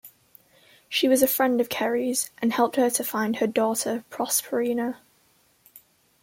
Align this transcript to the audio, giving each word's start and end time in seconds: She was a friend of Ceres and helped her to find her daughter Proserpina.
She 0.89 1.07
was 1.07 1.21
a 1.21 1.27
friend 1.27 1.61
of 1.61 1.67
Ceres 1.71 2.31
and 2.41 2.51
helped 2.51 2.75
her 2.75 2.89
to 2.89 3.03
find 3.03 3.35
her 3.35 3.45
daughter 3.45 4.03
Proserpina. 4.09 4.97